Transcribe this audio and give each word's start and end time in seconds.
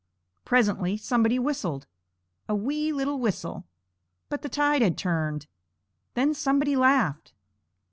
Presently 0.45 0.97
somebody 0.97 1.37
whistled 1.37 1.85
a 2.49 2.55
wee 2.55 2.91
little 2.91 3.19
whistle; 3.19 3.65
but 4.29 4.41
the 4.41 4.49
tide 4.49 4.81
had 4.81 4.97
turned. 4.97 5.45
Then 6.15 6.33
somebody 6.33 6.75
laughed. 6.75 7.33